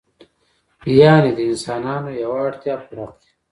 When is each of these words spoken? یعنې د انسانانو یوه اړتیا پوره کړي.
یعنې 0.99 1.31
د 1.37 1.39
انسانانو 1.49 2.09
یوه 2.21 2.37
اړتیا 2.47 2.75
پوره 2.85 3.07
کړي. 3.17 3.25